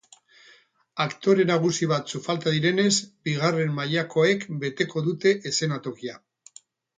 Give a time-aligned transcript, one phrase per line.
[1.03, 2.93] Aktore nagusi batzuk falta direnez,
[3.29, 6.19] bigarren mailakoek beteko dute eszenatokia.